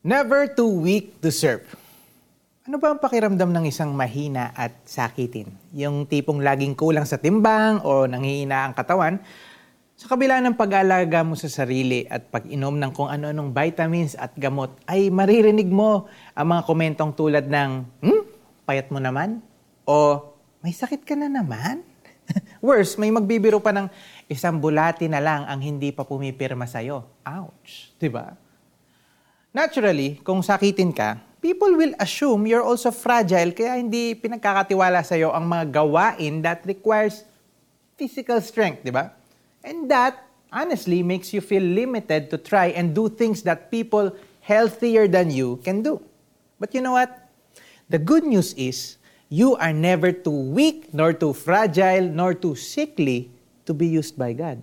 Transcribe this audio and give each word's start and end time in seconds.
Never 0.00 0.48
too 0.48 0.80
weak 0.80 1.20
to 1.20 1.28
serve. 1.28 1.60
Ano 2.64 2.80
ba 2.80 2.88
ang 2.88 2.96
pakiramdam 2.96 3.52
ng 3.52 3.68
isang 3.68 3.92
mahina 3.92 4.48
at 4.56 4.72
sakitin? 4.88 5.52
Yung 5.76 6.08
tipong 6.08 6.40
laging 6.40 6.72
kulang 6.72 7.04
sa 7.04 7.20
timbang 7.20 7.84
o 7.84 8.08
nanghihina 8.08 8.64
ang 8.64 8.72
katawan, 8.72 9.20
sa 10.00 10.08
kabila 10.08 10.40
ng 10.40 10.56
pag-aalaga 10.56 11.20
mo 11.20 11.36
sa 11.36 11.52
sarili 11.52 12.08
at 12.08 12.32
pag-inom 12.32 12.80
ng 12.80 12.96
kung 12.96 13.12
ano-anong 13.12 13.52
vitamins 13.52 14.16
at 14.16 14.32
gamot, 14.40 14.72
ay 14.88 15.12
maririnig 15.12 15.68
mo 15.68 16.08
ang 16.32 16.48
mga 16.48 16.62
komentong 16.64 17.12
tulad 17.12 17.44
ng, 17.44 17.84
Hmm? 18.00 18.24
Payat 18.64 18.88
mo 18.88 19.04
naman? 19.04 19.44
O, 19.84 20.32
may 20.64 20.72
sakit 20.72 21.04
ka 21.04 21.12
na 21.12 21.28
naman? 21.28 21.84
Worse, 22.64 22.96
may 22.96 23.12
magbibiro 23.12 23.60
pa 23.60 23.76
ng 23.76 23.92
isang 24.32 24.64
bulati 24.64 25.12
na 25.12 25.20
lang 25.20 25.44
ang 25.44 25.60
hindi 25.60 25.92
pa 25.92 26.08
pumipirma 26.08 26.64
sa'yo. 26.64 27.04
Ouch! 27.20 27.92
Diba? 28.00 28.48
Naturally, 29.50 30.22
kung 30.22 30.46
sakitin 30.46 30.94
ka, 30.94 31.18
people 31.42 31.74
will 31.74 31.90
assume 31.98 32.46
you're 32.46 32.62
also 32.62 32.94
fragile 32.94 33.50
kaya 33.50 33.82
hindi 33.82 34.14
pinagkakatiwala 34.14 35.02
sa'yo 35.02 35.34
ang 35.34 35.42
mga 35.42 35.74
gawain 35.74 36.38
that 36.38 36.62
requires 36.62 37.26
physical 37.98 38.38
strength, 38.38 38.86
di 38.86 38.94
ba? 38.94 39.10
And 39.66 39.90
that, 39.90 40.22
honestly, 40.54 41.02
makes 41.02 41.34
you 41.34 41.42
feel 41.42 41.66
limited 41.66 42.30
to 42.30 42.38
try 42.38 42.70
and 42.78 42.94
do 42.94 43.10
things 43.10 43.42
that 43.42 43.74
people 43.74 44.14
healthier 44.38 45.10
than 45.10 45.34
you 45.34 45.58
can 45.66 45.82
do. 45.82 45.98
But 46.62 46.70
you 46.70 46.80
know 46.80 46.94
what? 46.94 47.10
The 47.90 47.98
good 47.98 48.22
news 48.22 48.54
is, 48.54 49.02
you 49.26 49.58
are 49.58 49.74
never 49.74 50.14
too 50.14 50.54
weak, 50.54 50.94
nor 50.94 51.10
too 51.10 51.34
fragile, 51.34 52.06
nor 52.06 52.38
too 52.38 52.54
sickly 52.54 53.34
to 53.66 53.74
be 53.74 53.90
used 53.90 54.14
by 54.14 54.30
God. 54.30 54.62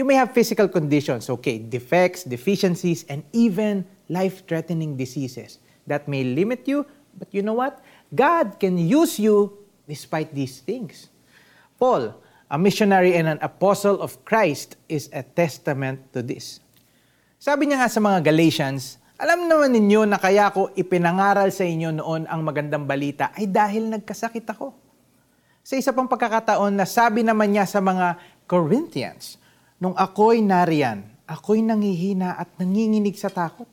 You 0.00 0.08
may 0.08 0.16
have 0.16 0.32
physical 0.32 0.64
conditions, 0.64 1.28
okay, 1.28 1.60
defects, 1.60 2.24
deficiencies, 2.24 3.04
and 3.12 3.20
even 3.36 3.84
life-threatening 4.08 4.96
diseases 4.96 5.60
that 5.84 6.08
may 6.08 6.24
limit 6.24 6.64
you, 6.64 6.88
but 7.20 7.28
you 7.36 7.44
know 7.44 7.52
what? 7.52 7.84
God 8.08 8.56
can 8.56 8.80
use 8.80 9.20
you 9.20 9.60
despite 9.84 10.32
these 10.32 10.64
things. 10.64 11.12
Paul, 11.76 12.16
a 12.48 12.56
missionary 12.56 13.12
and 13.12 13.28
an 13.28 13.44
apostle 13.44 14.00
of 14.00 14.16
Christ, 14.24 14.80
is 14.88 15.12
a 15.12 15.20
testament 15.20 16.00
to 16.16 16.24
this. 16.24 16.64
Sabi 17.36 17.68
niya 17.68 17.84
nga 17.84 17.92
sa 17.92 18.00
mga 18.00 18.24
Galatians, 18.24 18.96
alam 19.20 19.52
naman 19.52 19.68
ninyo 19.68 20.08
na 20.08 20.16
kaya 20.16 20.48
ko 20.48 20.72
ipinangaral 20.80 21.52
sa 21.52 21.68
inyo 21.68 21.92
noon 21.92 22.24
ang 22.24 22.40
magandang 22.40 22.88
balita 22.88 23.36
ay 23.36 23.52
dahil 23.52 23.92
nagkasakit 23.92 24.48
ako. 24.48 24.72
Sa 25.60 25.76
isa 25.76 25.92
pang 25.92 26.08
pagkakataon 26.08 26.72
na 26.72 26.88
sabi 26.88 27.20
naman 27.20 27.52
niya 27.52 27.68
sa 27.68 27.84
mga 27.84 28.16
Corinthians, 28.48 29.36
Nung 29.80 29.96
ako'y 29.96 30.44
nariyan, 30.44 31.24
ako'y 31.24 31.64
nangihina 31.64 32.36
at 32.36 32.52
nanginginig 32.60 33.16
sa 33.16 33.32
takot. 33.32 33.64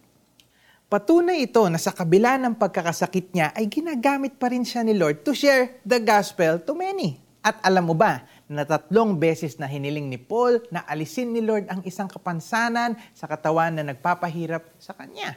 Patunay 0.88 1.44
ito 1.44 1.60
na 1.68 1.76
sa 1.76 1.92
kabila 1.92 2.40
ng 2.40 2.56
pagkakasakit 2.56 3.36
niya 3.36 3.52
ay 3.52 3.68
ginagamit 3.68 4.40
pa 4.40 4.48
rin 4.48 4.64
siya 4.64 4.88
ni 4.88 4.96
Lord 4.96 5.28
to 5.28 5.36
share 5.36 5.84
the 5.84 6.00
gospel 6.00 6.64
to 6.64 6.72
many. 6.72 7.20
At 7.44 7.60
alam 7.60 7.92
mo 7.92 7.96
ba 7.96 8.24
na 8.48 8.64
tatlong 8.64 9.20
beses 9.20 9.60
na 9.60 9.68
hiniling 9.68 10.08
ni 10.08 10.16
Paul 10.16 10.64
na 10.72 10.88
alisin 10.88 11.36
ni 11.36 11.44
Lord 11.44 11.68
ang 11.68 11.84
isang 11.84 12.08
kapansanan 12.08 12.96
sa 13.12 13.28
katawan 13.28 13.76
na 13.76 13.84
nagpapahirap 13.92 14.64
sa 14.80 14.96
kanya. 14.96 15.36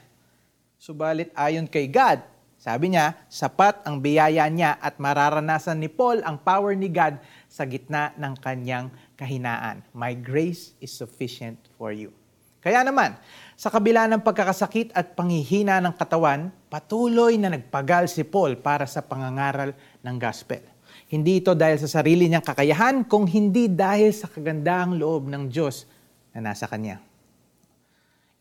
Subalit 0.78 1.34
ayon 1.34 1.66
kay 1.66 1.90
God, 1.90 2.22
sabi 2.60 2.92
niya, 2.92 3.16
sapat 3.32 3.80
ang 3.88 4.04
biyaya 4.04 4.44
niya 4.52 4.76
at 4.76 5.00
mararanasan 5.00 5.80
ni 5.80 5.88
Paul 5.88 6.20
ang 6.20 6.36
power 6.36 6.76
ni 6.76 6.92
God 6.92 7.16
sa 7.48 7.64
gitna 7.64 8.12
ng 8.20 8.36
kanyang 8.36 8.92
kahinaan. 9.16 9.80
My 9.96 10.12
grace 10.12 10.76
is 10.76 10.92
sufficient 10.92 11.56
for 11.80 11.88
you. 11.88 12.12
Kaya 12.60 12.84
naman, 12.84 13.16
sa 13.56 13.72
kabila 13.72 14.04
ng 14.12 14.20
pagkakasakit 14.20 14.92
at 14.92 15.16
panghihina 15.16 15.80
ng 15.80 15.96
katawan, 15.96 16.52
patuloy 16.68 17.40
na 17.40 17.48
nagpagal 17.48 18.12
si 18.12 18.28
Paul 18.28 18.60
para 18.60 18.84
sa 18.84 19.00
pangangaral 19.00 19.72
ng 20.04 20.16
gospel. 20.20 20.60
Hindi 21.08 21.40
ito 21.40 21.56
dahil 21.56 21.80
sa 21.80 21.88
sarili 21.88 22.28
niyang 22.28 22.44
kakayahan, 22.44 23.08
kung 23.08 23.24
hindi 23.24 23.72
dahil 23.72 24.12
sa 24.12 24.28
kagandahang 24.28 25.00
loob 25.00 25.32
ng 25.32 25.48
Diyos 25.48 25.88
na 26.36 26.52
nasa 26.52 26.68
kanya. 26.68 27.00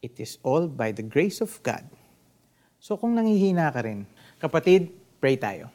It 0.03 0.19
is 0.19 0.35
all 0.43 0.67
by 0.67 0.91
the 0.91 1.07
grace 1.07 1.39
of 1.39 1.55
God. 1.63 1.87
So 2.79 2.95
kung 2.95 3.13
nanghihina 3.13 3.69
ka 3.69 3.83
rin, 3.83 4.07
kapatid, 4.39 4.95
pray 5.19 5.35
tayo. 5.35 5.67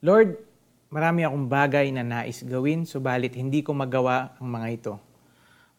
Lord, 0.00 0.38
Marami 0.86 1.26
akong 1.26 1.50
bagay 1.50 1.90
na 1.90 2.06
nais 2.06 2.46
gawin, 2.46 2.86
subalit 2.86 3.34
hindi 3.34 3.58
ko 3.58 3.74
magawa 3.74 4.38
ang 4.38 4.46
mga 4.46 4.68
ito. 4.70 4.94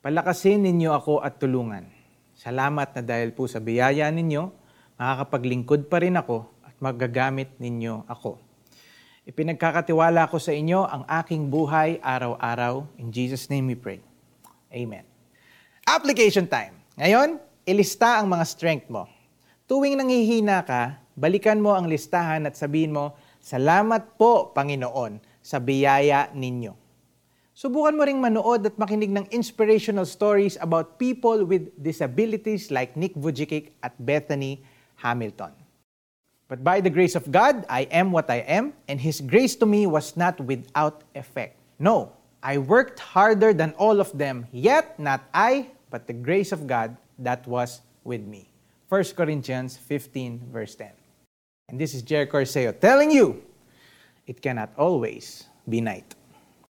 Palakasin 0.03 0.59
ninyo 0.67 0.91
ako 0.91 1.23
at 1.23 1.39
tulungan. 1.39 1.87
Salamat 2.35 2.91
na 2.91 3.01
dahil 3.01 3.31
po 3.31 3.47
sa 3.47 3.63
biyaya 3.63 4.11
ninyo, 4.11 4.51
makakapaglingkod 4.99 5.87
pa 5.87 6.03
rin 6.03 6.19
ako 6.19 6.51
at 6.59 6.75
magagamit 6.83 7.55
ninyo 7.55 8.03
ako. 8.03 8.35
Ipinagkakatiwala 9.23 10.27
ko 10.27 10.43
sa 10.43 10.51
inyo 10.51 10.83
ang 10.83 11.07
aking 11.07 11.47
buhay 11.47 12.03
araw-araw. 12.03 12.83
In 12.99 13.07
Jesus' 13.07 13.47
name 13.47 13.71
we 13.71 13.79
pray. 13.79 14.03
Amen. 14.75 15.07
Application 15.87 16.51
time. 16.51 16.75
Ngayon, 16.99 17.39
ilista 17.63 18.19
ang 18.19 18.27
mga 18.27 18.43
strength 18.43 18.91
mo. 18.91 19.07
Tuwing 19.67 19.99
nanghihina 19.99 20.63
ka, 20.63 21.03
balikan 21.19 21.59
mo 21.59 21.75
ang 21.75 21.91
listahan 21.91 22.47
at 22.47 22.55
sabihin 22.55 22.95
mo, 22.95 23.19
Salamat 23.43 24.15
po, 24.15 24.55
Panginoon, 24.55 25.19
sa 25.43 25.59
biyaya 25.59 26.31
ninyo. 26.31 26.71
Subukan 27.51 27.99
mo 27.99 28.07
ring 28.07 28.23
manood 28.23 28.63
at 28.63 28.79
makinig 28.79 29.11
ng 29.11 29.27
inspirational 29.27 30.07
stories 30.07 30.55
about 30.63 30.95
people 30.95 31.43
with 31.43 31.67
disabilities 31.83 32.71
like 32.71 32.95
Nick 32.95 33.11
Vujicic 33.19 33.75
at 33.83 33.91
Bethany 33.99 34.63
Hamilton. 35.03 35.51
But 36.47 36.63
by 36.63 36.79
the 36.79 36.87
grace 36.87 37.19
of 37.19 37.27
God, 37.27 37.67
I 37.67 37.91
am 37.91 38.15
what 38.15 38.31
I 38.31 38.47
am, 38.47 38.71
and 38.87 39.03
His 39.03 39.19
grace 39.19 39.59
to 39.59 39.67
me 39.67 39.83
was 39.83 40.15
not 40.15 40.39
without 40.39 41.03
effect. 41.11 41.59
No, 41.75 42.15
I 42.39 42.55
worked 42.55 43.03
harder 43.03 43.51
than 43.51 43.75
all 43.75 43.99
of 43.99 44.15
them, 44.15 44.47
yet 44.55 44.95
not 44.95 45.27
I, 45.35 45.75
but 45.91 46.07
the 46.07 46.15
grace 46.15 46.55
of 46.55 46.71
God 46.71 46.95
that 47.19 47.43
was 47.43 47.83
with 48.07 48.23
me. 48.23 48.47
1 48.89 49.03
Corinthians 49.17 49.75
15, 49.75 50.47
verse 50.51 50.75
10. 50.75 50.91
And 51.69 51.79
this 51.79 51.93
is 51.93 52.01
Jerry 52.03 52.25
Corseo 52.25 52.71
telling 52.79 53.11
you 53.11 53.43
it 54.25 54.41
cannot 54.41 54.71
always 54.77 55.43
be 55.67 55.81
night. 55.81 56.15